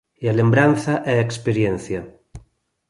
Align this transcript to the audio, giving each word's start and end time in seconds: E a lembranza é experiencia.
E 0.23 0.25
a 0.31 0.37
lembranza 0.39 0.93
é 1.13 1.15
experiencia. 1.19 2.01